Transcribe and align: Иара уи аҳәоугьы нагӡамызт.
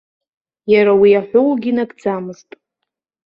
Иара 0.71 0.93
уи 1.01 1.19
аҳәоугьы 1.19 1.71
нагӡамызт. 1.75 2.49